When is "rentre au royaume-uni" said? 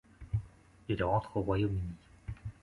1.03-1.93